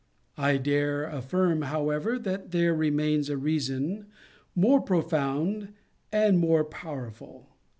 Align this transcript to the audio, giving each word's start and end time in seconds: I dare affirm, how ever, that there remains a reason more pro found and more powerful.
I 0.39 0.57
dare 0.57 1.03
affirm, 1.03 1.61
how 1.61 1.91
ever, 1.91 2.17
that 2.17 2.49
there 2.49 2.73
remains 2.73 3.29
a 3.29 3.37
reason 3.37 4.07
more 4.55 4.81
pro 4.81 5.03
found 5.03 5.73
and 6.11 6.39
more 6.39 6.65
powerful. 6.65 7.49